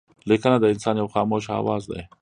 لیکنه 0.29 0.55
د 0.59 0.65
انسان 0.73 0.95
یو 1.01 1.11
خاموشه 1.13 1.51
آواز 1.61 1.83
دئ. 1.91 2.01